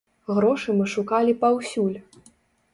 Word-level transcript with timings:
Грошы 0.37 0.69
мы 0.79 0.85
шукалі 0.95 1.37
паўсюль. 1.45 1.95